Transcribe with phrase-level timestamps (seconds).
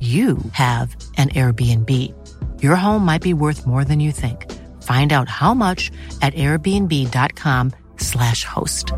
[0.00, 1.88] you have an Airbnb.
[2.60, 4.50] Your home might be worth more than you think.
[4.82, 8.92] Find out how much at airbnb.com/slash host.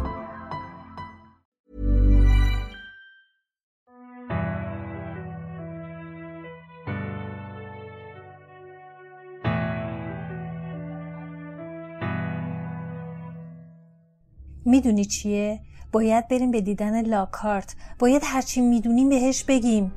[14.67, 15.61] میدونی چیه؟
[15.93, 19.93] باید بریم به دیدن لاکارت باید هرچی میدونیم بهش بگیم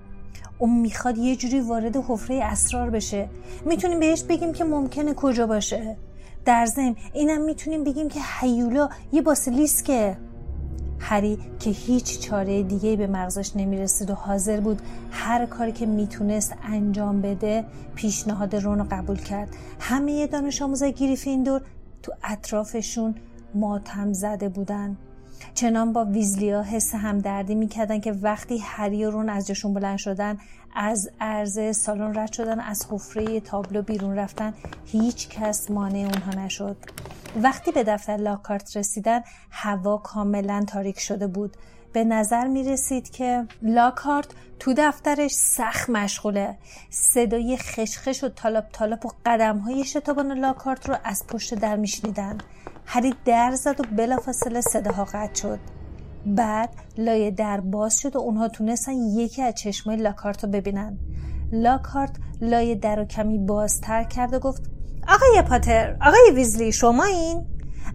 [0.62, 3.28] اون می‌خواد یه جوری وارد حفره اسرار بشه.
[3.66, 5.96] می‌تونیم بهش بگیم که ممکنه کجا باشه.
[6.44, 10.16] در ضمن اینم می‌تونیم بگیم که هیولا یه باسیلیسکه
[10.98, 16.54] هری که هیچ چاره دیگه به مغزش نمی‌رسید و حاضر بود هر کاری که می‌تونست
[16.62, 19.48] انجام بده پیشنهاد رون رو قبول کرد.
[19.80, 21.60] همه دانش آموزای گریفیندور
[22.02, 23.14] تو اطرافشون
[23.54, 24.96] ماتم زده بودن.
[25.54, 30.38] چنان با ویزلیا حس همدردی می‌کردن که وقتی هری و رون از جشون بلند شدن
[30.74, 34.54] از عرض سالن رد شدن از حفره تابلو بیرون رفتن
[34.86, 36.76] هیچ کس مانع اونها نشد.
[37.42, 41.56] وقتی به دفتر لاکارت رسیدن هوا کاملا تاریک شده بود.
[41.92, 44.28] به نظر می رسید که لاکارت
[44.58, 46.54] تو دفترش سخت مشغوله.
[46.90, 51.88] صدای خشخش و طالب طالب و قدم های شتابان لاکارت رو از پشت در می
[51.88, 52.38] شنیدن.
[52.94, 55.58] هری در زد و بلافاصله صداها قطع شد.
[56.26, 60.98] بعد لایه در باز شد و اونها تونستن یکی از چشمای لاکارت رو ببینن.
[61.52, 64.70] لاکارت لایه در رو کمی بازتر کرد و گفت
[65.08, 67.46] آقای پاتر آقای ویزلی شما این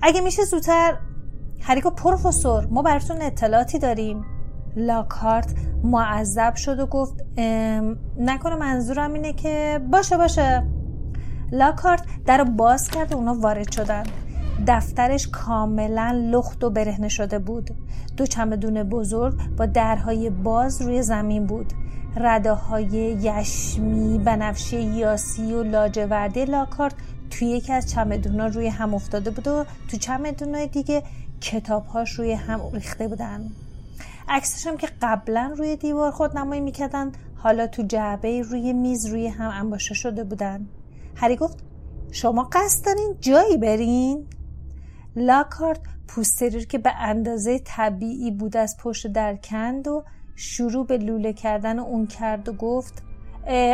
[0.01, 0.97] اگه میشه زودتر.
[1.61, 4.25] هریکو پروفسور ما براتون اطلاعاتی داریم.
[4.75, 7.15] لاکارت معذب شد و گفت
[8.17, 10.67] نکنه منظورم اینه که باشه باشه.
[11.51, 14.03] لاکارت در باز کرد و اونا وارد شدن.
[14.67, 17.69] دفترش کاملا لخت و برهنه شده بود.
[18.17, 21.73] دو چمدون بزرگ با درهای باز روی زمین بود.
[22.15, 26.93] رده های یشمی بنفشه یاسی و لاجوردی لاکارت
[27.29, 31.03] توی یکی از چمدونا روی هم افتاده بود و تو چمدونای دیگه
[31.41, 33.49] کتابهاش روی هم ریخته بودن.
[34.29, 39.27] عکسش هم که قبلا روی دیوار خود نمایی می‌کردن حالا تو جعبه روی میز روی
[39.27, 40.67] هم انباشته شده بودن.
[41.15, 41.57] هری گفت
[42.11, 44.25] شما قصد دارین جایی برین؟
[45.17, 50.03] لاکارت پوستری که به اندازه طبیعی بود از پشت در کند و
[50.35, 53.03] شروع به لوله کردن اون کرد و گفت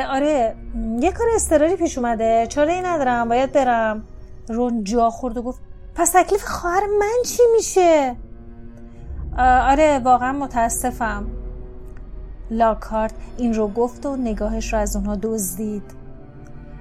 [0.09, 0.56] آره
[1.00, 4.04] یه کار استراری پیش اومده چاره ای ندارم باید برم.
[4.50, 5.62] رون جا خورد و گفت
[5.96, 8.16] پس تکلیف خواهر من چی میشه؟
[9.38, 11.25] آره واقعا متاسفم.
[12.52, 15.84] لاکارت این رو گفت و نگاهش رو از اونها دزدید.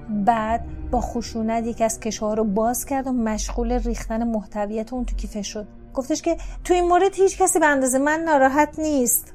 [0.09, 5.15] بعد با خشونت یکی از کشوها رو باز کرد و مشغول ریختن محتویت اون تو
[5.15, 5.67] کیفه شد.
[5.93, 9.33] گفتش که تو این مورد هیچ کسی به اندازه من ناراحت نیست.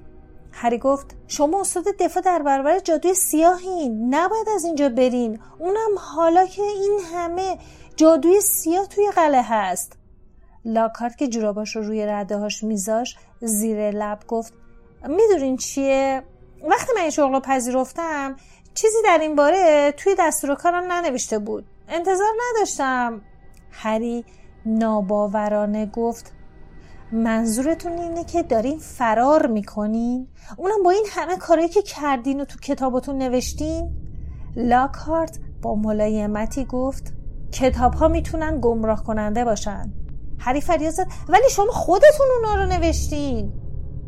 [0.52, 4.14] هری گفت شما استاد دفاع در برابر جادوی سیاهین.
[4.14, 5.41] نباید از اینجا برین.
[5.58, 7.58] اونم حالا که این همه
[7.97, 9.92] جادوی سیاه توی قله هست.
[10.64, 14.52] لاکارت که جوراباش رو روی رده هاش میذاش زیر لب گفت
[15.08, 16.22] می‌دونین چیه؟
[16.70, 18.36] وقتی من این شغل رو پذیرفتم
[18.81, 23.21] چیزی در این باره توی دستور کارم ننوشته بود انتظار نداشتم
[23.71, 24.25] هری
[24.66, 26.33] ناباورانه گفت
[27.13, 32.59] منظورتون اینه که دارین فرار می‌کنین؟ اونم با این همه کاری که کردین و تو
[32.59, 33.91] کتابتون نوشتین؟
[34.57, 37.13] لاکارت با ملایمتی گفت
[37.53, 39.92] کتاب ها می‌تونن گمراه کننده باشن
[40.39, 43.53] هری فریاد زد ولی شما خودتون اونا رو نوشتین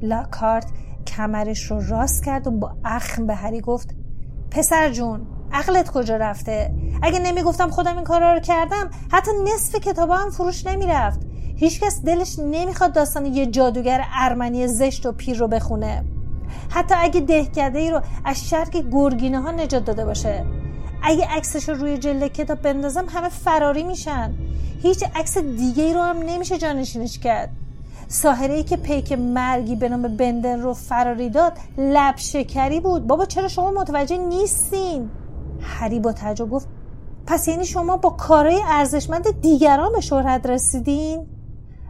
[0.03, 0.67] لاکارت
[1.07, 4.00] کمرش رو راست کرد و با اخم به هری گفت
[4.51, 10.17] پسر جون عقلت کجا رفته؟ اگه نمی‌گفتم خودم این کارا رو کردم حتی نصف کتابا
[10.17, 11.21] هم فروش نمی‌رفت.
[11.57, 16.05] هیچکس دلش نمی‌خواد داستان یه جادوگر ارمنی زشت و پیر رو بخونه.
[16.71, 20.45] حتی اگه دهکده ای رو از شرک گرگینه ها نجات داده باشه.
[21.03, 24.35] اگه عکسش رو روی جلد کتاب بندازم همه فراری میشن.
[24.83, 27.51] هیچ عکس دیگه ای رو هم نمیشه جانشینش کرد.
[28.13, 33.07] ساهره ای که پیک مرگی به نام بندن رو فراری داد لب شکری بود.
[33.07, 35.11] بابا چرا شما متوجه نیستین؟
[35.61, 36.69] هری با تعجب گفت
[37.27, 41.27] پس یعنی شما با کارهای ارزشمند دیگران به شهرت رسیدین؟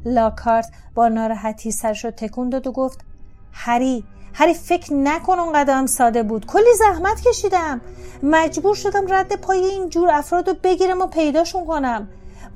[0.05, 3.05] لاکارت با ناراحتی سرش رو تکون داد و گفت
[3.53, 6.47] هری هری فکر نکن اون قدم ساده بود.
[6.47, 7.81] کلی زحمت کشیدم.
[8.23, 12.09] مجبور شدم رد پای این جور افراد رو بگیرم و پیداشون کنم.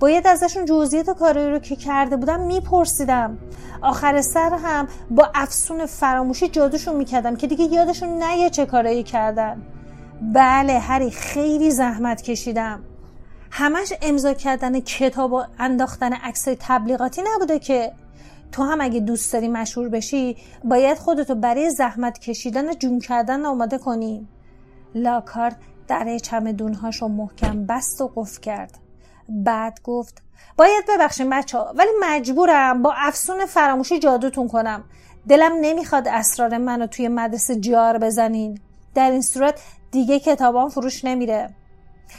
[0.04, 3.38] باید ازشون جزئیات کاری رو که کرده بودم میپرسیدم.
[3.82, 9.62] آخر سر هم با افسون فراموشی جادوشون می‌کردم که دیگه یادشون نیه چه کارایی کردن.
[10.22, 12.80] بله هری خیلی زحمت کشیدم.
[13.50, 17.92] همش امضا کردن کتاب و انداختن عکسای تبلیغاتی نبوده که.
[18.52, 23.78] تو هم اگه دوست داری مشهور بشی باید خودتو برای زحمت کشیدن جون کردن آماده
[23.78, 24.28] کنی.
[24.94, 25.56] لاکارت
[25.88, 28.83] دره چمدونهاش رو محکم بست و قفل کرد.
[29.28, 30.22] بعد گفت
[30.56, 34.84] باید ببخشین بچه ها ولی مجبورم با افسون فراموشی جادوتون کنم.
[35.28, 38.60] دلم نمی‌خواد اسرار منو توی مدرسه جار بزنین.
[38.94, 39.60] در این صورت
[39.90, 41.50] دیگه کتابات فروش نمیره.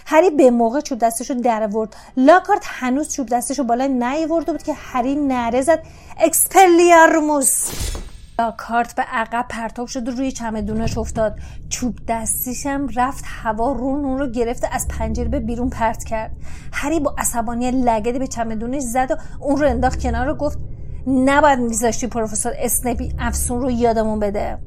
[0.06, 1.96] هری به موقع چوب دستشو در آورد.
[2.18, 5.84] لاکارت هنوز چوب دستشو بالا نیورده بود که هری نعره زد.
[6.20, 7.72] اکسپلیارموس
[8.40, 11.40] لاکارت به عقب پرتاب شد و روی چمدونش افتاد.
[11.70, 16.32] چوب دستیشم رفت هوا رون اون رو گرفت از پنجره به بیرون پرت کرد.
[16.74, 20.60] هری با عصبانی لگدی به چمدونش زد و اون رو انداخت کنار و گفت
[21.08, 24.58] نباید میذاشتی پروفسور اسنیپ این افسون رو یادمون بده.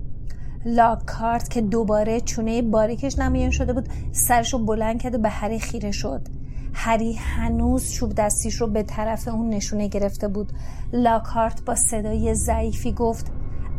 [0.65, 5.59] لاکارت که دوباره چونه باریکش نمایان شده بود سرش رو بلند کرد و به هری
[5.59, 6.29] خیره شد.
[6.75, 10.53] هری هنوز چوب دستیش رو به طرف اون نشونه گرفته بود.
[10.93, 13.33] لاکارت با صدای ضعیفی گفت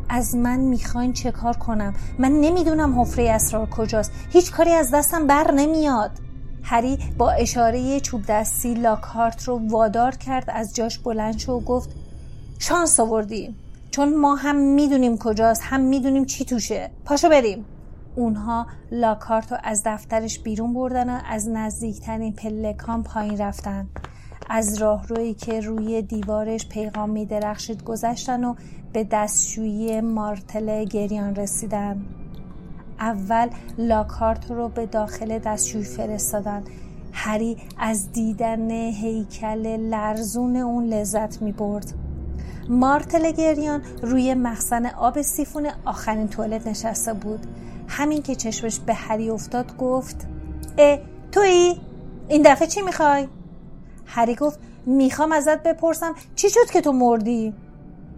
[0.10, 4.12] از من می‌خواین چه کار کنم؟ من نمی‌دونم حفره اسرار کجاست.
[4.30, 6.12] هیچ کاری از دستم بر نمیاد.
[6.64, 11.90] هری با اشاره چوب دستی لاکارت رو وادار کرد از جاش بلند شد و گفت
[12.60, 13.56] شانس آوردی.
[13.92, 16.92] چون ما هم می‌دونیم کجاست هم می‌دونیم چی توشه.
[17.06, 17.66] پاشو بریم.
[18.16, 23.88] اونها لاکارت رو از دفترش بیرون بردن و از نزدیکترین پلکان پایین رفتن.
[24.50, 28.56] از راهرویی که روی دیوارش پیغام می درخشید گذشتن و
[28.94, 32.06] به دستشویی مارتل گریان رسیدن
[33.00, 36.64] اول لاکارت رو به داخل دستشویی فرستادن
[37.14, 41.94] هری از دیدن هیکل لرزون اون لذت می برد
[42.70, 47.40] مارتل گریان روی مخزن آب سیفون آخرین توالت نشسته بود
[47.88, 50.28] همین که چشمش به هری افتاد گفت
[50.78, 51.00] اه
[51.32, 51.82] تویی؟
[52.30, 53.28] این دفعه چی می‌خوای؟
[54.10, 57.54] هری گفت می‌خوام ازت بپرسم چی شد که تو مردی؟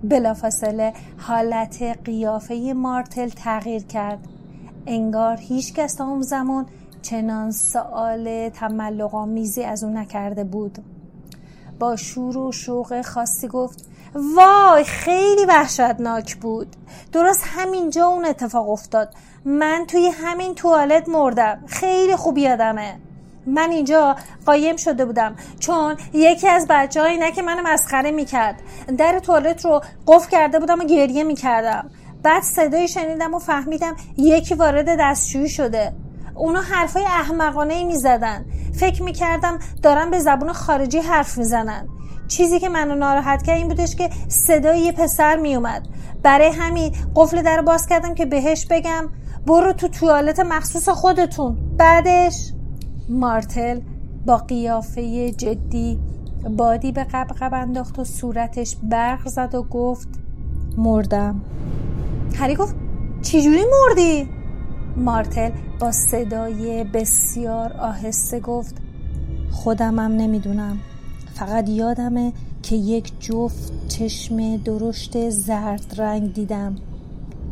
[0.04, 4.20] بلافاصله حالت قیافه مارتل تغییر کرد.
[4.88, 6.66] انگار هیچ کس تا اون زمان
[7.02, 10.78] چنان سوال تملق میزی از اون نکرده بود.
[11.80, 13.86] با شور و شوق خاصی گفت
[14.16, 16.76] وای خیلی وحشتناک بود.
[17.12, 19.14] درست همینجا اون اتفاق افتاد.
[19.46, 21.64] من توی همین توالت مردم.
[21.68, 23.00] خیلی خوب یادمه.
[23.46, 24.16] من اینجا
[24.46, 28.56] قایم شده بودم چون یکی از بچه های که منو مسخره می‌کرد.
[28.98, 31.90] در توالت رو قفل کرده بودم و گریه می‌کردم.
[32.24, 35.94] بعد صدایی شنیدم و فهمیدم یکی وارد دستشویی شده.
[36.36, 38.46] اونا حرفای احمقانه ای می‌زدن.
[38.80, 41.88] فکر می‌کردم دارن به زبون خارجی حرف می‌زنن.
[42.28, 45.88] چیزی که منو ناراحت کرد این بودش که صدای یه پسر میومد
[46.24, 49.10] برای همین قفل در باز کردم که بهش بگم
[49.48, 51.78] برو تو توالت مخصوص خودتون.
[51.78, 52.54] بعدش
[53.12, 53.80] مارتل
[54.26, 56.00] با قیافه جدی
[56.58, 60.08] بادی به قبقب انداخت و صورتش برق زد و گفت
[60.78, 61.42] مردم.
[62.36, 62.76] هری گفت
[63.22, 64.30] چجوری مردی؟
[64.98, 68.76] مارتل با صدای بسیار آهسته گفت
[69.52, 70.78] خودمم نمی‌دونم.
[71.34, 76.76] فقط یادمه که یک جفت چشم درشت زرد رنگ دیدم.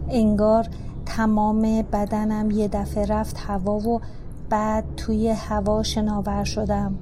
[0.10, 0.68] انگار
[1.06, 4.02] تمام بدنم یه دفعه رفت هوا و
[4.50, 6.96] بعد توی هوا شناور شدم.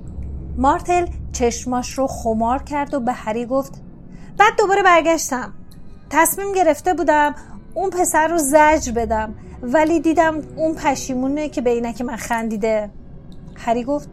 [0.57, 3.81] مارتل چشماش رو خمار کرد و به هری گفت
[4.37, 5.53] بعد دوباره برگشتم.
[6.09, 7.35] تصمیم گرفته بودم
[7.73, 12.89] اون پسر رو زجر بدم ولی دیدم اون پشیمونه که به اینک من خندیده.
[13.55, 14.09] هری گفت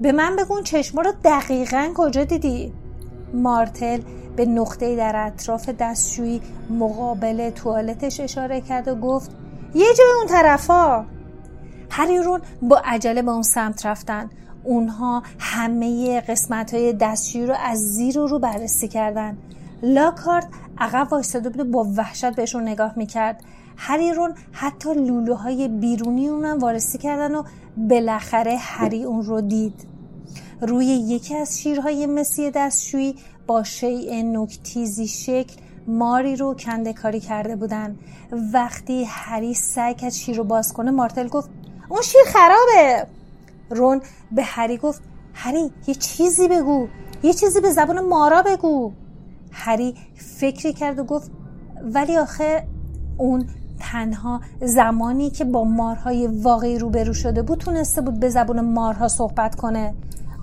[0.00, 2.72] به من بگون چشما رو دقیقا کجا دیدی؟
[3.34, 4.00] مارتل
[4.36, 6.40] به نقطه در اطراف دستشویی
[6.70, 9.30] مقابل توالتش اشاره کرد و گفت
[9.74, 11.04] یه جای اون طرفا.
[11.90, 12.18] هری
[12.62, 14.30] با عجله به اون سمت رفتن.
[14.64, 19.38] اونها همه قسمت های دستشویی رو از زیر رو بررسی کردن.
[19.82, 20.46] لاکارت
[20.78, 23.42] عقب وایستاده بود با وحشت بهشون نگاه می‌کرد.
[23.76, 27.42] هری رون حتی لولوهای بیرونی اونم وارسی کردن و
[27.76, 29.86] بالاخره هری اون رو دید.
[30.60, 33.14] روی یکی از شیرهای مسی دستشویی
[33.46, 35.54] با شیء نکتیزی شکل
[35.86, 37.96] ماری رو کنده کاری کرده بودن.
[38.52, 41.50] وقتی هری سعی کرد شیر رو باز کنه مارتل گفت
[41.88, 43.06] اون شیر خرابه.
[43.70, 44.00] رون
[44.32, 45.02] به هری گفت
[45.34, 46.88] هری یه چیزی بگو.
[47.22, 48.92] یه چیزی به زبان مارا بگو.
[49.52, 51.30] هری فکری کرد و گفت
[51.82, 52.66] ولی آخه
[53.18, 53.46] اون
[53.80, 59.54] تنها زمانی که با مارهای واقعی روبرو شده بود تونسته بود به زبان مارها صحبت
[59.54, 59.94] کنه.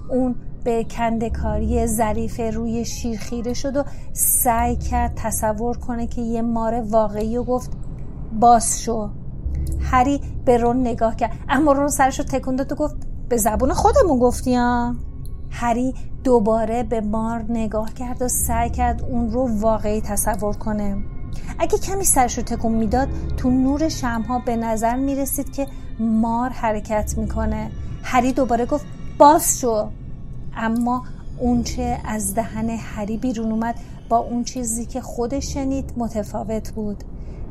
[0.09, 3.83] اون به کندکاری ظریف روی شیر خیره شد و
[4.13, 7.71] سعی کرد تصور کنه که یه مار واقعی و گفت
[8.39, 9.09] باز شو.
[9.82, 11.32] هری به رون نگاه کرد.
[11.50, 12.96] اما رون سرش رو تکون داد و گفت
[13.29, 14.96] به زبون خودمون گفتی ها؟
[15.50, 15.93] هری
[16.24, 20.98] دوباره به مار نگاه کرد و سعی کرد اون رو واقعی تصور کنه.
[21.60, 25.67] اگه کمی سرش رو تکون می‌داد تو نور شمها به نظر می‌رسید که
[26.00, 27.72] مار حرکت می‌کنه.
[28.03, 28.86] هری دوباره گفت
[29.17, 29.88] باز شو.
[30.55, 31.03] اما
[31.39, 33.75] اونچه از دهن هری بیرون اومد
[34.10, 37.03] با اون چیزی که خودش شنید متفاوت بود.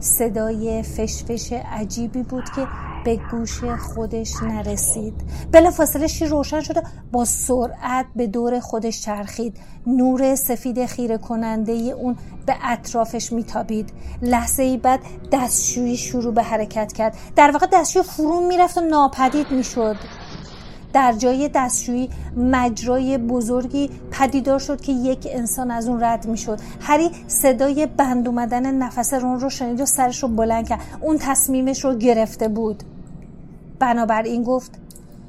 [0.02, 2.66] صدای فشفش عجیبی بود که
[3.04, 5.14] به گوش خودش نرسید.
[5.52, 6.82] بلا فاصله شیر روشن شده
[7.12, 9.56] با سرعت به دور خودش چرخید.
[9.86, 12.16] نور سفید خیره کننده اون
[12.46, 13.92] به اطرافش میتابید.
[14.22, 15.00] لحظه ای بعد
[15.32, 17.16] دستشویی شروع به حرکت کرد.
[17.36, 19.96] در واقع دستشوی فرون می‌رفت و ناپدید می‌شد.
[20.92, 26.60] در جای دستشویی مجرای بزرگی پدیدار شد که یک انسان از اون رد می‌شد.
[26.80, 30.80] هری صدای بند اومدن نفس رون رو شنید و سرش رو بلند کرد.
[31.00, 32.82] اون تصمیمش رو گرفته بود.
[33.78, 34.70] بنابراین گفت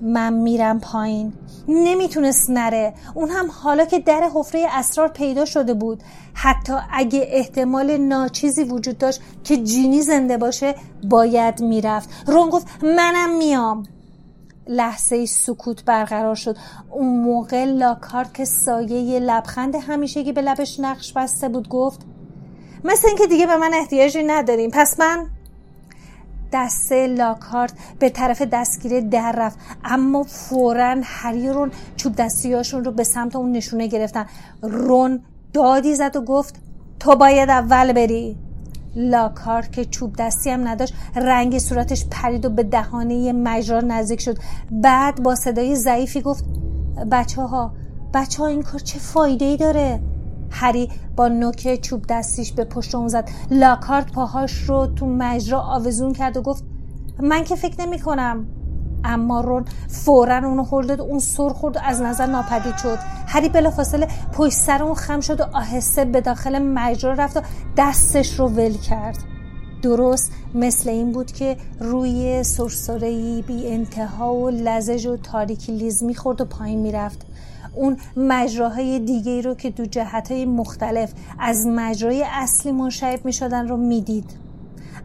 [0.01, 1.33] من میرم پایین.
[1.67, 2.93] نمی‌تونست نره.
[3.13, 6.03] اون هم حالا که در حفره اسرار پیدا شده بود.
[6.33, 10.75] حتی اگه احتمال ناچیزی وجود داشت که جینی زنده باشه
[11.09, 12.09] باید می‌رفت.
[12.27, 13.83] رون گفت منم میام.
[14.67, 16.57] لحظه سکوت برقرار شد.
[16.89, 22.01] اون موقع لاکارت که سایه لبخند همیشگی به لبش نقش بسته بود گفت
[22.83, 25.27] مثل اینکه دیگه به من احتیاجی نداریم پس من
[26.53, 29.59] دست لاکارت به طرف دستگیره در رفت.
[29.83, 34.25] اما فورا هری رون چوب دستیاشون رو به سمت اون نشونه گرفتن.
[34.61, 36.55] رون دادی زد و گفت
[36.99, 38.37] تو باید اول بری.
[38.95, 44.37] لاکار که چوب دستی هم نداشت رنگ صورتش پرید و به دهانه مجرا نزدیک شد.
[44.71, 46.45] بعد با صدای ضعیفی گفت
[47.11, 47.73] بچه ها
[48.13, 49.99] بچه ها این کار چه فایده ای داره؟
[50.49, 53.29] هری با نوک چوب دستیش به پشت اون زد.
[53.51, 56.63] لاکارت پاهاش رو تو مجرا آویزون کرد و گفت
[57.19, 58.45] من که فکر نمی کنم
[59.03, 62.97] اما رون فورا اونو هل داد اون سر خورد از نظر ناپدید شد.
[63.27, 67.41] هری بلافاصله پشت سر اون خم شد و آهسته به داخل مجرا رفت و
[67.77, 69.17] دستش رو ول کرد.
[69.81, 76.41] درست مثل این بود که روی سرسرهی بی انتها و لزج و تاریکی لیز می‌خورد
[76.41, 77.25] و پایین می‌رفت.
[77.75, 83.77] اون مجراهای دیگه رو که دو جهتهای مختلف از مجرای اصلی منشعب می شدن رو
[83.77, 84.25] می‌دید.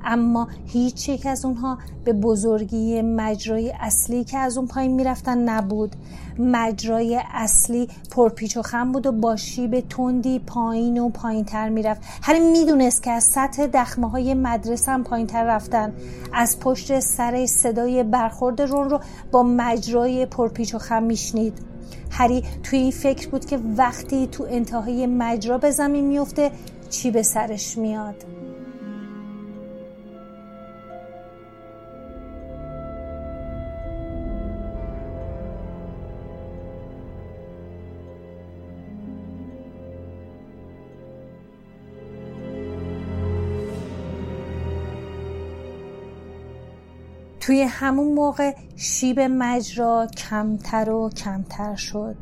[0.04, 5.96] اما هیچ یک از اونها به بزرگی مجرای اصلی که از اون پایین می‌رفتن نبود.
[6.38, 12.02] مجرای اصلی پرپیچ و خم بود و با شیب تندی پایین و پایین تر می‌رفت.
[12.22, 15.92] هر می‌دونست که از سطح دخمه های مدرسه هم پایین تر رفتن.
[16.32, 19.00] از پشت سر صدای برخورد رون رو
[19.32, 21.58] با مجرای پرپیچ و خم میشنید.
[22.10, 26.50] هری توی این فکر بود که وقتی تو انتهای مجرا به زمین میفته
[26.90, 28.37] چی به سرش میاد.
[47.48, 52.16] توی همون موقع شیب مجرا کمتر و کمتر شد.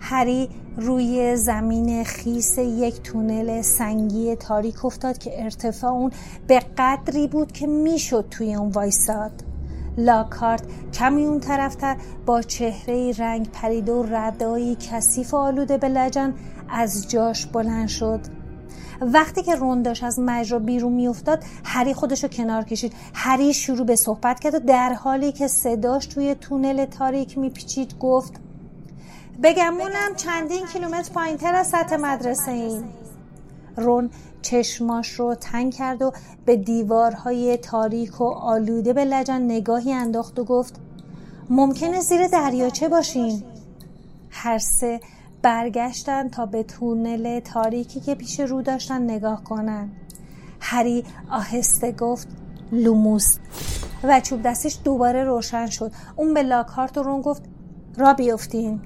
[0.00, 6.10] هری روی زمین خیس یک تونل سنگی تاریک افتاد که ارتفاع اون
[6.46, 9.32] به قدری بود که می‌شد توی اون وایساد.
[9.96, 11.96] لاکارت کمی اون طرفتر
[12.26, 16.34] با چهره رنگ پریده و ردایی کثیف آلوده به لجن
[16.68, 18.20] از جاش بلند شد.
[19.02, 22.92] وقتی که رونداش از مجرا بیرون میافتاد هری خودش رو کنار کشید.
[23.14, 28.32] هری شروع به صحبت کرد و در حالی که صداش توی تونل تاریک میپیچید گفت
[29.42, 32.84] بگمونم چندین کیلومتر پایینتر از سطح مدرسه این
[33.76, 34.10] رون
[34.42, 36.12] چشماش رو تنگ کرد و
[36.44, 40.80] به دیوارهای تاریک و آلوده به لجن نگاهی انداخت و گفت
[41.50, 43.44] ممکنه زیر دریاچه باشیم
[44.30, 45.00] هر سه
[45.42, 49.88] برگشتن تا به تونل تاریکی که پیش رو داشتن نگاه کنن.
[50.60, 52.28] هری آهسته گفت
[52.72, 53.36] لوموس.
[54.04, 55.92] و چوب دستش دوباره روشن شد.
[56.16, 57.42] اون به لاکارت و رون گفت
[57.96, 58.80] را بیفتین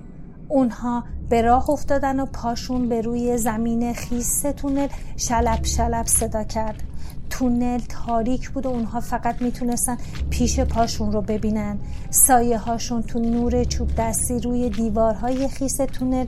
[0.49, 6.83] اونها به راه افتادن و پاشون به روی زمین خیس تونل شلب شلب صدا کرد.
[7.31, 9.99] تونل تاریک بود و اونها فقط می‌تونستن
[10.31, 11.79] پیش پاشون رو ببینن.
[12.11, 16.27] سایه هاشون تو نور چوب دستی روی دیوارهای خیس تونل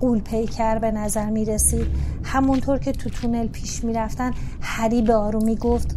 [0.00, 1.86] قول پیکر به نظر می رسید
[2.24, 4.30] همونطور که تو تونل پیش می رفتن
[4.60, 5.96] هری به آرومی گفت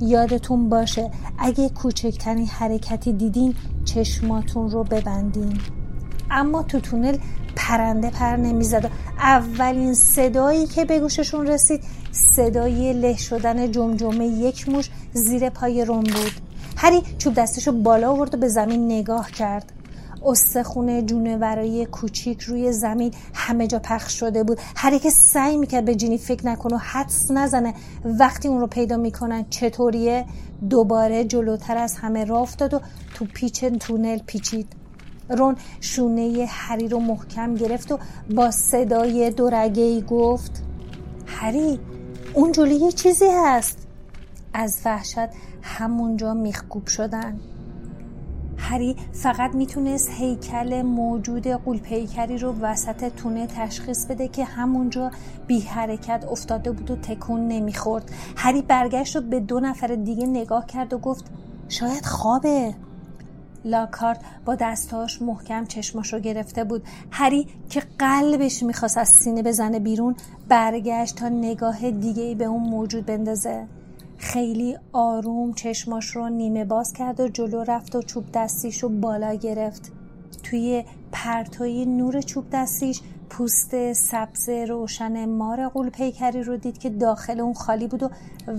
[0.00, 3.54] یادتون باشه اگه کوچکترین حرکتی دیدین
[3.84, 5.58] چشماتون رو ببندین.
[6.30, 7.16] اما تو تونل
[7.56, 8.84] پرنده پر نمی‌زد.
[8.84, 11.80] و اولین صدایی که به گوششون رسید
[12.12, 16.32] صدای له شدن جمجمه یک موش زیر پای روم بود.
[16.76, 19.72] هری چوب دستشو بالا آورد و به زمین نگاه کرد.
[20.24, 24.60] استخونه جونورایی کوچیک روی زمین همه جا پخش شده بود.
[24.76, 28.96] هر که سعی می‌کرد به جینی فکر نکنه و حدس نزنه وقتی اون رو پیدا
[28.96, 30.24] می‌کنن چطوریه.
[30.70, 32.80] دوباره جلوتر از همه راه افتاد و
[33.14, 34.72] تو پیچ تونل پیچید.
[35.30, 37.98] رون شونه هری رو محکم گرفت و
[38.34, 40.62] با صدای دورگهی گفت
[41.26, 41.80] هری
[42.34, 43.86] اون جلوی چیزی هست.
[44.54, 45.28] از وحشت
[45.62, 47.40] همونجا میخکوب شدن.
[48.68, 55.10] هری فقط می‌تونست هیکل موجود قولپیکری رو وسط تونه تشخیص بده که همونجا
[55.46, 58.10] بی حرکت افتاده بود و تکون نمی‌خورد.
[58.36, 61.24] هری برگشت و به دو نفر دیگه نگاه کرد و گفت
[61.68, 62.74] شاید خوابه.
[63.64, 66.84] لاکارت با دستاش محکم چشماش رو گرفته بود.
[67.10, 70.16] هری که قلبش می‌خواست از سینه بزنه بیرون
[70.48, 73.66] برگشت تا نگاه دیگه به اون موجود بندازه.
[74.18, 79.34] خیلی آروم چشماش رو نیمه باز کرد و جلو رفت و چوب دستیش رو بالا
[79.34, 79.92] گرفت.
[80.42, 87.40] توی پرتوی نور چوب دستیش پوست سبز روشن مار قول پیکری رو دید که داخل
[87.40, 88.10] اون خالی بود و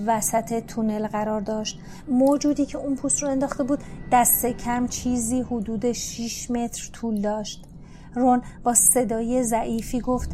[0.05, 1.79] وسط تونل قرار داشت.
[2.07, 3.79] موجودی که اون پوست رو انداخته بود
[4.11, 7.65] دست کم چیزی حدود 6 متر طول داشت.
[8.15, 10.29] رون با صدای ضعیفی گفت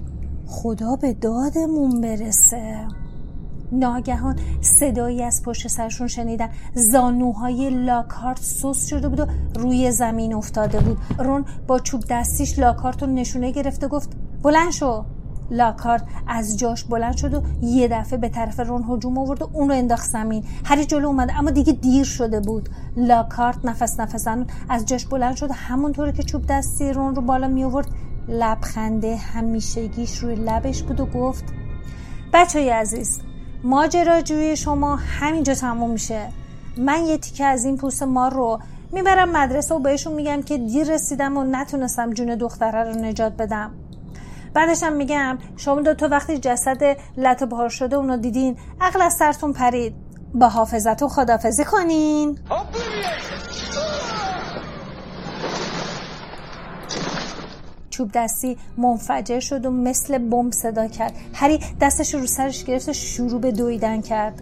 [0.47, 2.87] خدا به دادمون برسه.
[3.71, 6.49] ناگهان صدایی از پشت سرشون شنیدن.
[6.73, 10.97] زانوهای لاکارت سوس شده بود و روی زمین افتاده بود.
[11.19, 14.09] رون با چوب دستیش لاکارت رو نشونه گرفته گفت
[14.43, 15.05] بلند شو.
[15.51, 19.69] لاکارت از جاش بلند شد و یه دفعه به طرف رون هجوم آورد و اون
[19.69, 20.43] رو انداخت زمین.
[20.65, 22.69] هری جلو اومد اما دیگه دیر شده بود.
[22.97, 25.49] لاکارت نفس نفسن از جاش بلند شد.
[25.53, 27.87] همونطوری که چوب دستی رون رو بالا می آورد
[28.27, 31.43] لبخنده همیشگیش روی لبش بود و گفت
[32.33, 33.19] بچه عزیز
[33.63, 36.27] ماجراجوی شما همینجا تموم میشه.
[36.77, 38.59] من یه تیکه از این پوست مار رو
[38.91, 43.71] می‌برم مدرسه و بهشون میگم که دیر رسیدم و نتونستم جون دختره رو نجات بدم.
[44.53, 49.53] بعدشم میگم شما دو تا وقتی جسد لط بار شده اونو دیدین عقل از سرتون
[49.53, 49.95] پرید.
[50.33, 52.39] با حافظتون خدافزی کنین.
[57.93, 61.13] چوب دستی منفجر شد و مثل بمب صدا کرد.
[61.33, 64.41] هری دستش رو سرش گرفت و شروع به دویدن کرد.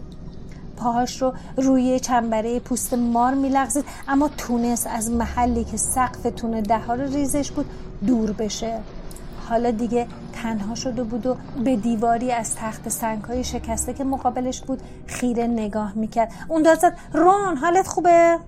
[0.78, 6.98] پاهاش رو روی چنبره پوست مار میلغزید اما تونست از محلی که سقف تونه دهار
[6.98, 7.66] ریزش بود
[8.08, 8.80] دور بشه.
[9.50, 14.62] حالا دیگه تنها شده بود و به دیواری از تخت سنگ های شکسته که مقابلش
[14.62, 16.32] بود خیره نگاه می‌کرد.
[16.48, 18.40] اون داد رون حالت خوبه؟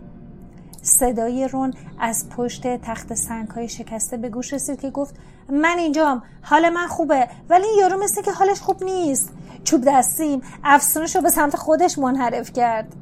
[0.83, 5.15] صدای رون از پشت تخت سنگ های شکسته به گوش رسید که گفت
[5.49, 9.29] من اینجام حال من خوبه ولی این یارو مثل که حالش خوب نیست.
[9.63, 12.95] چوب دستیم افسونش رو به سمت خودش منحرف کرد.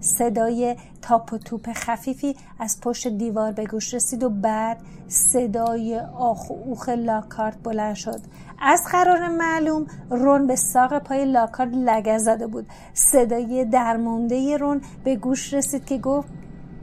[0.00, 6.50] صدای تاپ و توپ خفیفی از پشت دیوار به گوش رسید و بعد صدای آخ
[6.50, 8.20] و اوخ لاکارت بلند شد.
[8.60, 12.66] از قرار معلوم رون به ساق پای لاکارت لگه زده بود.
[12.94, 16.28] صدای درمونده رون به گوش رسید که گفت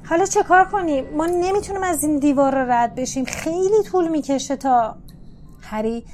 [0.09, 3.25] حالا چه کار کنیم؟ ما نمی‌تونیم از این دیوار رد بشیم.
[3.25, 4.95] خیلی طول می‌کشه تا
[5.61, 6.05] هری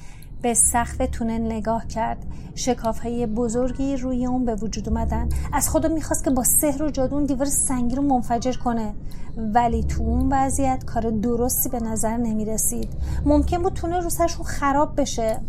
[0.41, 2.25] به سقف تونل نگاه کرد.
[2.56, 5.30] شکاف های بزرگی روی اون به وجود اومدن.
[5.54, 8.93] از خدا می‌خواست که با سحر و جادو اون دیوار سنگی رو منفجر کنه.
[9.38, 12.89] ولی تو اون وضعیت کار درستی به نظر نمی‌رسید.
[13.25, 15.41] ممکن بود تونل رو سرشون خراب بشه.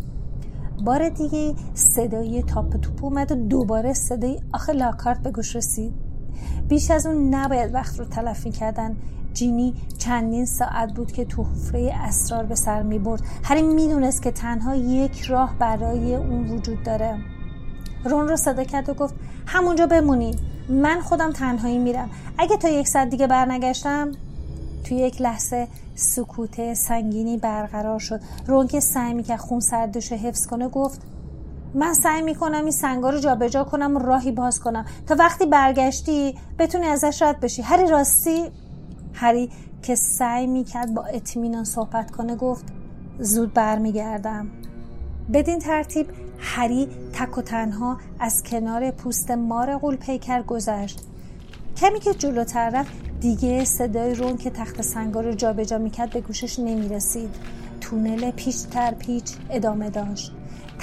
[0.85, 6.12] بار دیگه صدای تاپ توپ اومد و دوباره صدای آخه لاکارت به گوش رسید.
[6.69, 8.97] بیش از اون نباید وقت رو تلفی کردن.
[9.35, 13.23] جینی چندین ساعت بود که تو حفره اسرار به سر می برد.
[13.43, 17.19] هری می‌دونست که تنها یک راه برای اون وجود داره.
[18.05, 19.15] رون رو صدا کرد و گفت
[19.47, 22.11] همونجا بمونید من خودم تنهایی میرم.
[22.39, 24.13] اگه تا یک ساعت دیگه برنگشتم.
[24.85, 28.21] توی یک لحظه سکوت سنگینی برقرار شد.
[28.47, 31.01] رون که سعی می‌کرد خون سردش حفظ کنه گفت
[31.75, 34.85] من سعی می‌کنم این سنگا رو جابجا کنم و راهی باز کنم.
[35.07, 37.63] تا وقتی برگشتی بتونی ازش رد بشی.
[37.63, 38.51] هری راستی؟
[39.15, 39.51] هری
[39.83, 42.65] که سعی می‌کرد با اطمینان صحبت کنه گفت
[43.19, 44.51] زود برمیگردم.
[45.33, 46.07] بدین ترتیب
[46.39, 51.01] هری تک و تنها از کنار پوست مار قول پیکر گذشت.
[51.77, 56.59] کمی که جلوتر رفت دیگه صدای رون که تخت سنگا رو جابجا می‌کرد به گوشش
[56.59, 57.35] نمی‌رسید.
[57.81, 60.33] تونل پیچ تر پیچ ادامه داشت.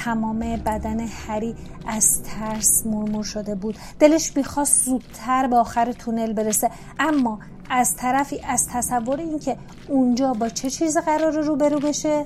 [0.05, 1.55] تمام بدن هری
[1.87, 3.77] از ترس مرمور شده بود.
[3.99, 9.57] دلش می‌خواست زودتر به آخر تونل برسه اما از طرفی از تصور اینکه
[9.87, 12.23] اونجا با چه چیز قرار روبرو بشه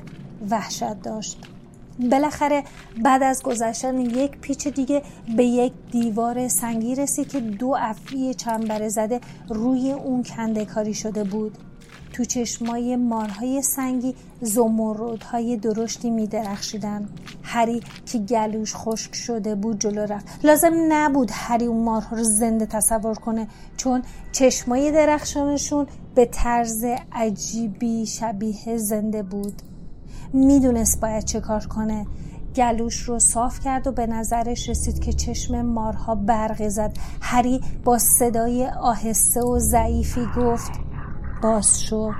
[0.50, 1.38] وحشت داشت.
[2.12, 2.64] بالاخره
[3.04, 5.02] بعد از گذشتن یک پیچ دیگه
[5.38, 11.24] به یک دیوار سنگی رسید که دو افعی چنبره زده روی اون کنده کاری شده
[11.24, 11.58] بود.
[12.14, 17.10] تو چشمای مارهای سنگی زمردهای درشتی می درخشیدن
[17.44, 20.26] هری که گلوش خشک شده بود جلو رفت.
[20.44, 23.48] لازم نبود هری اون مارها رو زنده تصور کنه
[23.78, 29.54] چون چشمای درخشانشون به طرز عجیبی شبیه زنده بود.
[30.34, 32.06] می‌دونست باید چه کار کنه.
[32.56, 36.98] گلوش رو صاف کرد و به نظرش رسید که چشم مارها برقی زد.
[37.22, 40.72] هری با صدای آهسته و ضعیفی گفت
[41.44, 42.12] باز شو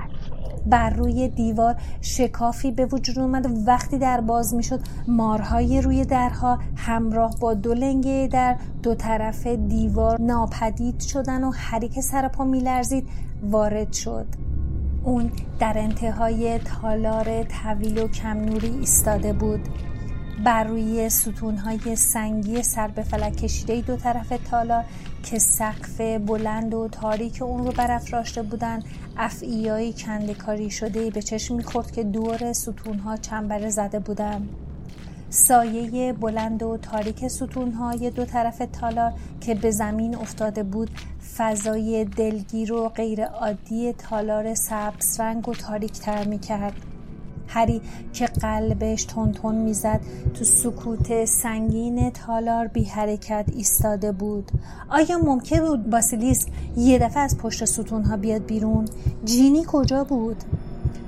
[0.66, 3.46] بر روی دیوار شکافی به وجود اومد.
[3.46, 9.46] و وقتی در باز می‌شد مارهای روی درها همراه با دو لنگه در دو طرف
[9.46, 13.08] دیوار ناپدید شدن و هری که سر پا میلرزید
[13.42, 14.26] وارد شد.
[15.04, 19.60] اون در انتهای تالار طویل و کم نوری ایستاده بود.
[20.44, 24.84] بر روی ستونهای سنگی سر به فلک کشیده دو طرف تالار
[25.22, 28.84] که سقف بلند و تاریک اون رو برافراشته بودند
[29.16, 34.48] افعیایی کندکاری شده به چشم می‌خورد که دور ستونها چنبره زده بودند
[35.30, 40.90] سایه بلند و تاریک ستونهای دو طرف تالار که به زمین افتاده بود
[41.36, 46.93] فضای دلگیر و غیرعادی تالار سبز رنگ و تاریک تر می کرد.
[47.54, 47.80] هری
[48.12, 50.00] که قلبش تون می‌زد.
[50.34, 54.52] تو سکوت سنگین تالار بی حرکت ایستاده بود.
[54.88, 58.84] آیا ممکن بود باسیلیسک یه دفعه از پشت ستونها بیاد بیرون؟
[59.24, 60.36] جینی کجا بود؟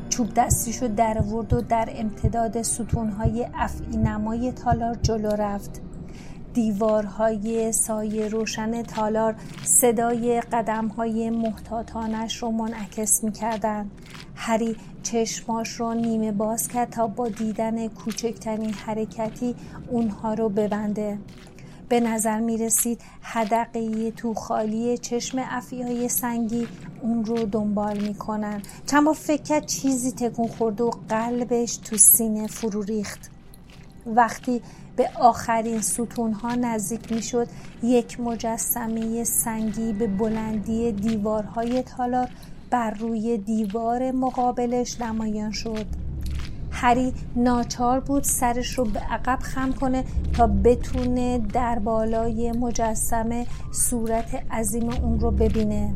[0.09, 5.86] چوب دستیشو در ورد و در امتداد ستونهای افعی نمای تالار جلو رفت.
[6.56, 13.90] دیوارهای سایه روشن تالار صدای قدمهای محتاطانش رو منعکس می‌کردن
[14.34, 19.54] هری چشماش رو نیمه باز کرد تا با دیدن کوچکترین حرکتی
[19.90, 21.18] اونها رو ببنده.
[21.88, 26.68] به نظر می رسید حدقه تو خالی چشم افیای سنگی
[27.02, 28.62] اون رو دنبال می‌کنن.
[28.86, 33.30] چند با فکر چیزی تکون خورده و قلبش تو سینه فرو ریخت.
[34.06, 34.62] وقتی
[34.96, 37.48] به آخرین ستون ها نزدیک می شد
[37.82, 42.28] یک مجسمه سنگی به بلندی دیوارهای تالار
[42.70, 45.87] بر روی دیوار مقابلش نمایان شد.
[46.70, 54.42] هری ناچار بود سرش رو به عقب خم کنه تا بتونه در بالای مجسمه صورت
[54.50, 55.94] عظیم اون رو ببینه.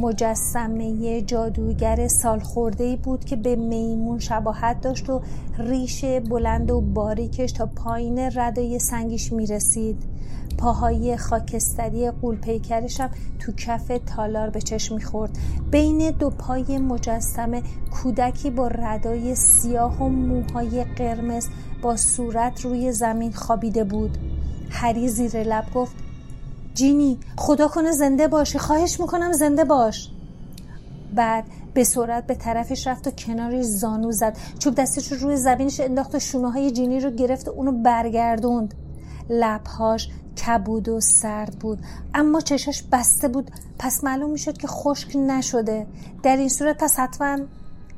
[0.00, 5.22] مجسمه جادوگر سالخورده بود که به میمون شباهت داشت و
[5.58, 10.02] ریش بلند و باریکش تا پایین ردای سنگیش می‌رسید.
[10.58, 15.38] پاهای خاکستری قولپیکرش هم تو کف تالار به چشم می‌خورد.
[15.70, 21.48] بین دو پای مجسمه کودکی با ردای سیاه و موهای قرمز
[21.82, 24.18] با صورت روی زمین خوابیده بود.
[24.70, 26.05] هری زیر لب گفت
[26.76, 30.10] جینی خدا کنه زنده باشی خواهش می‌کنم زنده باش.
[31.14, 34.36] بعد به سرعت به طرفش رفت و کنارش زانو زد.
[34.58, 38.74] چوب دستش رو روی زمینش انداخت و شونه های جینی رو گرفت و اونو برگردوند.
[39.30, 40.08] لبهاش
[40.46, 41.78] کبود و سرد بود.
[42.14, 43.50] اما چشاش بسته بود.
[43.78, 45.86] پس معلوم می‌شد که خشک نشده.
[46.22, 47.38] در این صورت پس حتما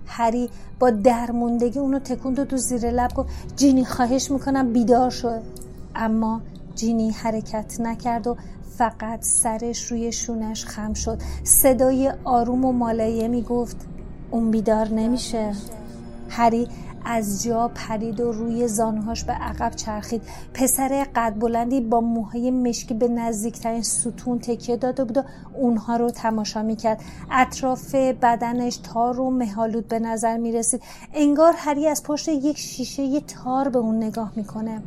[0.07, 5.43] هری با درموندگی اونو تکوند و دو زیر لب گفت جینی خواهش می‌کنم بیدار شد
[5.95, 6.41] اما
[6.75, 8.37] جینی حرکت نکرد و
[8.79, 11.19] فقط سرش روی شونش خم شد.
[11.45, 13.77] صدای آروم و مالایمی گفت
[14.31, 15.53] اون بیدار نمیشه.
[16.29, 16.69] هری
[17.05, 20.23] از جا پرید و روی زانوهاش به عقب چرخید.
[20.55, 25.23] پسر قد بلندی با موهای مشکی به نزدیکترین ستون تکیه داده بود و
[25.55, 27.01] اونها رو تماشا می‌کرد.
[27.31, 30.83] اطراف بدنش تار و مهالود به نظر می‌رسید.
[31.14, 34.83] انگار هری از پشت یک شیشه یه تار به اون نگاه می‌کنه.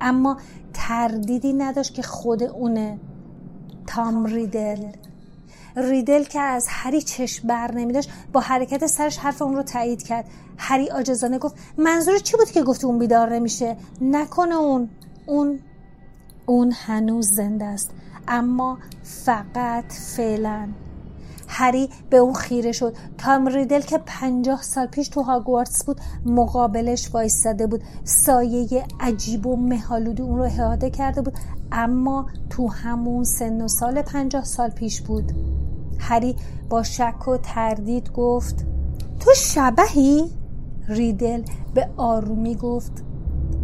[0.00, 0.36] اما
[0.74, 2.98] تردیدی نداشت که خود اونه.
[3.94, 4.92] تام ریدل.
[5.76, 10.24] ریدل که از هری چشم بر نمیداشت با حرکت سرش حرف اون رو تایید کرد.
[10.58, 14.88] هری آجزانه گفت منظور چی بود که گفت اون بیدار نمیشه؟ نکنه اون.
[15.26, 15.60] اون
[16.46, 17.90] اون هنوز زنده است.
[18.28, 20.68] اما فقط فعلا.
[21.52, 22.96] هری به اون خیره شد.
[23.18, 27.82] تام ریدل که پنجاه سال پیش تو هاگوارتس بود مقابلش وایستاده بود.
[28.04, 31.38] سایه عجیب و مهالودی اون رو احاطه کرده بود.
[31.72, 35.32] اما تو همون سن و سال پنجاه سال پیش بود.
[35.98, 36.36] هری
[36.68, 38.66] با شک و تردید گفت
[39.20, 40.30] تو شبهی؟
[40.88, 41.42] ریدل
[41.74, 43.04] به آرومی گفت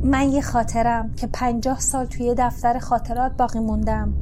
[0.02, 4.14] من یه خاطرم که پنجاه سال توی دفتر خاطرات باقی موندم.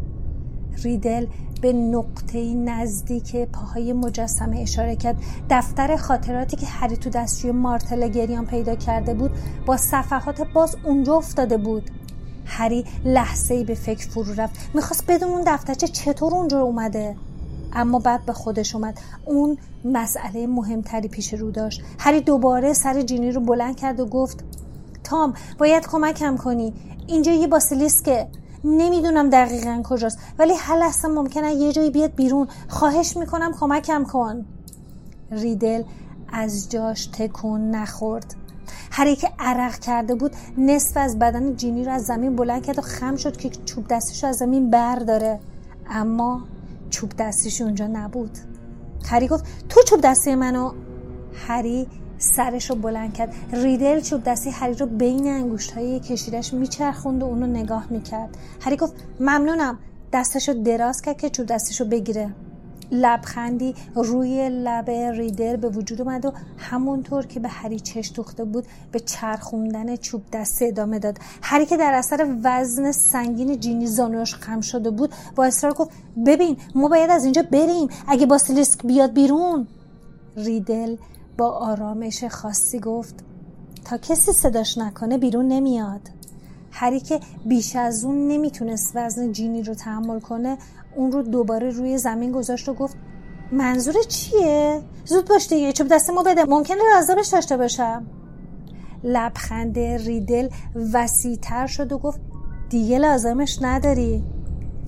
[0.82, 1.26] ریدل
[1.64, 5.16] به نقطه نزدیک پاهای مجسمه اشاره کرد.
[5.50, 9.30] دفتر خاطراتی که هری تو دستشوی مارتل گریان پیدا کرده بود
[9.66, 11.90] با صفحات باز اونجا افتاده بود.
[12.44, 14.70] هری لحظه ای به فکر فرو رفت.
[14.74, 17.16] می‌خواست بدون اون دفترچه چطور اونجا اومده؟
[17.72, 19.00] اما بعد به خودش اومد.
[19.24, 21.82] اون مسئله مهمتری پیش رو داشت.
[21.98, 24.44] هری دوباره سر جینی رو بلند کرد و گفت
[25.04, 26.74] تام باید کمکم کنی.
[27.06, 28.26] اینجا یه باسیلیسکه.
[28.64, 30.18] نمی‌دونم دقیقا کجاست.
[30.38, 32.48] ولی هر لحظه ممکنه یه جایی بیاد بیرون.
[32.68, 34.44] خواهش می‌کنم کمکم کن.
[35.30, 35.82] ریدل
[36.32, 38.34] از جاش تکون نخورد.
[38.90, 42.82] هر که عرق کرده بود نصف از بدن جینی رو از زمین بلند کرد و
[42.82, 45.40] خم شد که چوب دستش از زمین برداره.
[45.90, 46.40] اما
[46.90, 48.38] چوب دستیش اونجا نبود.
[49.06, 50.72] هری گفت تو چوب دستی منو؟
[51.46, 51.86] هری
[52.24, 53.34] سرش رو بلند کرد.
[53.52, 58.36] ریدل چوب دستی هری رو بین انگوشت های کشیدش میچرخوند و اونو نگاه می‌کرد.
[58.60, 59.78] هری گفت ممنونم.
[60.12, 62.30] دستش رو دراز کرد که چوب دستش رو بگیره.
[62.92, 68.64] لبخندی روی لب ریدل به وجود اومد و همونطور که به هری چش دوخته بود
[68.92, 71.18] به چرخوندن چوب دسته ادامه داد.
[71.42, 75.90] هری که در اثر وزن سنگین جینی زانوش خم شده بود با اصرار گفت
[76.26, 77.88] ببین ما باید از اینجا بریم.
[78.08, 79.66] اگه باسیلیسک بیاد بیرون.
[80.36, 80.96] ریدل
[81.38, 83.14] با آرامش خاصی گفت
[83.84, 86.10] تا کسی صداش نکنه بیرون نمیاد
[86.70, 90.58] هری که بیش از اون نمی‌تونست وزن جینی رو تحمل کنه
[90.96, 92.96] اون رو دوباره روی زمین گذاشت و گفت
[93.52, 98.06] منظور چیه؟ زود باش دیگه چوب دست ما بده ممکنه رازابش داشته باشم
[99.04, 100.48] لبخند ریدل
[100.92, 102.20] وسیعتر شد و گفت
[102.70, 104.24] دیگه لازمش نداری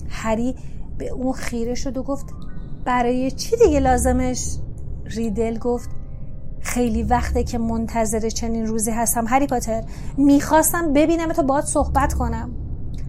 [0.09, 0.55] هری
[0.97, 2.25] به اون خیره شد و گفت
[2.85, 4.57] برای چی دیگه لازمش؟
[5.05, 5.89] ریدل گفت
[6.67, 9.27] خیلی وقته که منتظر چنین روزی هستم.
[9.27, 9.83] هری پاتر
[10.17, 12.51] می‌خواستم ببینم تو باید صحبت کنم.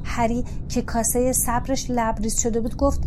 [0.04, 3.00] هری که کاسه صبرش لبریز شده بود گفت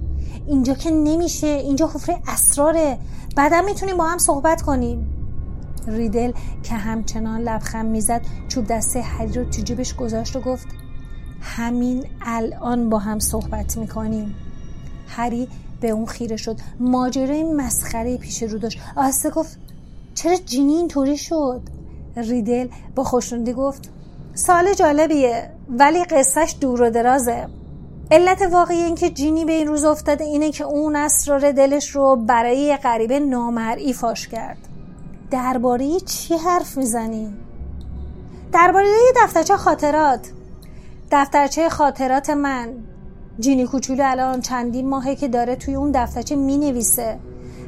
[0.47, 2.97] اینجا که نمیشه اینجا حفره اسراره.
[3.35, 5.07] بعدا می‌تونیم با هم صحبت کنیم.
[5.87, 6.31] ریدل
[6.63, 10.67] که همچنان لبخند می‌زد چوب دسته هری رو تو جیبش گذاشت و گفت
[11.41, 14.35] همین الان با هم صحبت می‌کنیم.
[15.07, 15.47] هری
[15.81, 16.57] به اون خیره شد.
[16.79, 18.79] ماجرای مسخره پیش رو داشت.
[18.95, 19.57] آسته گفت
[20.23, 21.61] چرا جینی اینطوری شد؟
[22.15, 23.89] ریدل با خوشنودی گفت
[24.33, 27.47] سال جالبیه ولی قصهش دور و درازه.
[28.11, 32.15] علت واقعی این که جینی به این روز افتاده اینه که اون اسرار دلش رو
[32.15, 34.57] برای غریبه نامرئی فاش کرد.
[35.31, 37.33] درباره چی حرف می‌زنی؟
[38.53, 38.87] درباره
[39.23, 40.31] دفترچه خاطرات.
[41.11, 42.73] دفترچه خاطرات من.
[43.39, 47.19] جینی کوچولو الان چندین ماهه که داره توی اون دفترچه می نویسه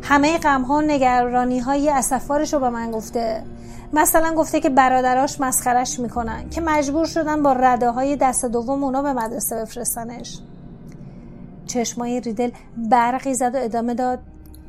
[0.03, 3.43] همه غم ها و نگرانی های اصفارش رو به من گفته.
[3.93, 9.01] مثلا گفته که برادراش مسخرش می‌کنن که مجبور شدن با رده های دست دوم اونا
[9.01, 10.39] به مدرسه بفرستنش.
[11.65, 14.19] چشمای ریدل برقی زد و ادامه داد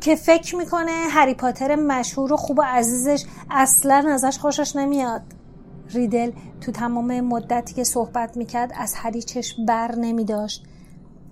[0.00, 5.22] که فکر می‌کنه هری پاتر مشهور و خوب و عزیزش اصلا ازش خوشش نمیاد.
[5.90, 10.64] ریدل تو تمام مدتی که صحبت می‌کرد از هری چشم بر نمیداشت.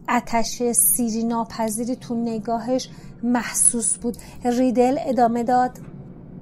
[0.09, 2.89] اتش سیری ناپذیری تو نگاهش
[3.23, 4.17] محسوس بود.
[4.45, 5.71] ریدل ادامه داد.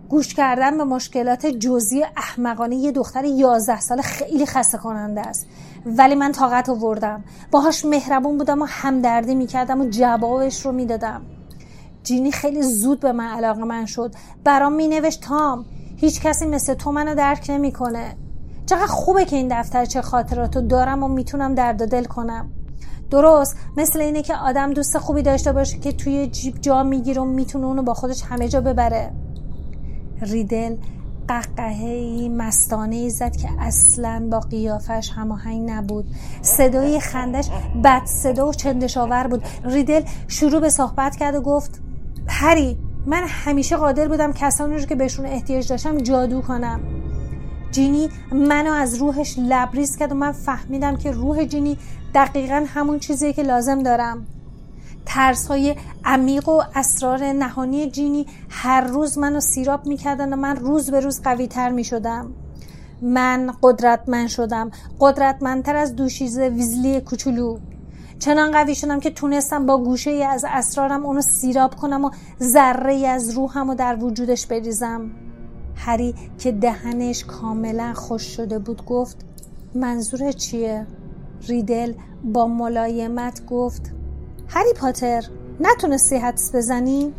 [0.09, 5.47] گوش کردن به مشکلات جزئی احمقانه یه دختر 11 ساله خیلی خسته کننده است.
[5.87, 7.25] ولی من طاقت آوردم.
[7.51, 11.23] باهاش مهربون بودم و همدردی می‌کردم و جوابش رو می‌دادم.
[12.03, 14.15] جینی خیلی زود به من علاقه من شد.
[14.45, 15.65] برام مینوشت تام
[15.97, 18.17] هیچ کسی مثل تو منو درک نمی‌کنه.
[18.67, 22.51] چقدر خوبه که این دفتر چه خاطراتو دارم و می‌تونم درد دل کنم.
[23.11, 23.57] درست.
[23.77, 27.67] مثل اینه که آدم دوست خوبی داشته باشه که توی جیب جا می‌گیره و می‌تونه
[27.67, 29.11] اونو با خودش همه جا ببره.
[30.23, 30.77] ریدل
[31.29, 36.07] قهقهه مستانه ای زد که اصلا با قیافش هماهنگ نبود.
[36.43, 37.49] صدای خندش
[37.85, 39.45] بد صدا و چندشاور بود.
[39.65, 41.81] ریدل شروع به صحبت کرد و گفت
[42.27, 46.81] هری من همیشه قادر بودم کسانی رو که بهشون احتیاج داشتم جادو کنم.
[47.71, 51.79] جینی منو از روحش لبریز کرد و من فهمیدم که روح جینی
[52.15, 54.27] دقیقا همون چیزیه که لازم دارم.
[55.07, 60.91] ترس های عمیق و اسرار نهانی جینی هر روز منو سیراب می‌کردن و من روز
[60.91, 62.33] به روز قوی تر می‌شدم.
[63.03, 64.71] من قدرتمند شدم.
[65.01, 67.59] قدرتمندتر از دوشیزه ویزلی کوچولو.
[68.19, 72.11] چنان قوی شدم که تونستم با گوشه ای از اسرارم اونو سیراب کنم و
[72.43, 75.11] ذره ای از روحم و در وجودش بریزم.
[75.77, 79.17] هری که دهنش کاملا خوش شده بود گفت
[79.75, 80.87] منظور چیه؟
[81.49, 81.93] ریدل
[82.25, 83.93] با ملایمت گفت
[84.49, 85.25] هری پاتر
[85.61, 87.13] نتونستی حدس بزنی؟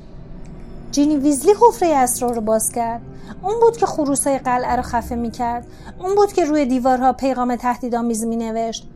[0.91, 3.01] جینی ویزلی حفره اسرار رو باز کرد.
[3.41, 5.67] اون بود که خروسای قلعه رو خفه می‌کرد.
[5.99, 8.89] اون بود که روی دیوارها پیغام تهدیدآمیز مینوشت.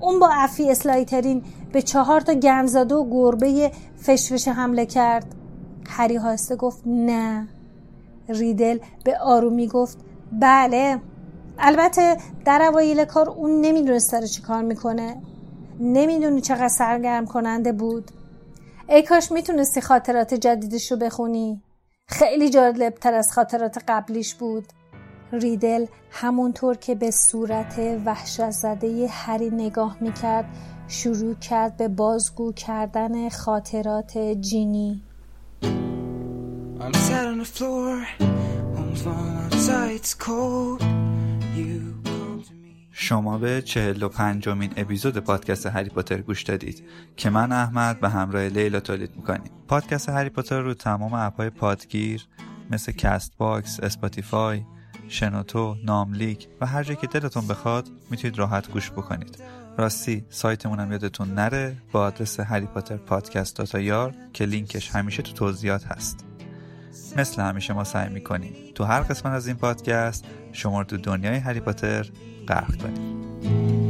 [0.00, 5.34] اون با افی اسلایترین به چهار تا گنزاده و گربه فشفش حمله کرد.
[5.88, 7.48] هری هاسته گفت نه.
[8.28, 9.98] ریدل به آرومی گفت
[10.32, 10.98] بله.
[11.62, 15.16] البته در اوایل کار اون نمی‌دونست داره چی کار می‌کنه.
[15.80, 18.10] نمی‌دونی چقدر سرگرم کننده بود.
[18.88, 21.62] ای کاش می‌تونستی خاطرات جدیدش رو بخونی.
[22.06, 24.64] خیلی جالبتر از خاطرات قبلیش بود.
[25.32, 30.44] ریدل همونطور که به صورت وحشت زده هری نگاه می‌کرد
[30.88, 35.02] شروع کرد به بازگو کردن خاطرات جینی.
[43.02, 46.84] شما به چهل و پنجمین اپیزود پادکست هری پاتر گوش دادید
[47.16, 49.52] که من احمد به همراه لیلا تولید می‌کنیم.
[49.68, 52.26] پادکست هری پاتر رو تمام اپهای پادگیر
[52.70, 54.62] مثل کست باکس، اسپاتیفای،
[55.08, 59.42] شنوتو، ناملیک و هر جایی که دلتون بخواد می‌تونید راحت گوش بکنید.
[59.78, 65.22] راستی سایتمون هم یادتون نره با آدرس هری پاتر پادکست dot ir که لینکش همیشه
[65.22, 66.24] تو توضیحات هست.
[67.16, 71.36] مثل همیشه ما سعی می‌کنیم تو هر قسمت از این پادکست شما رو تو دنیای
[71.36, 72.10] هری پاتر
[72.48, 73.89] غرق کنیم.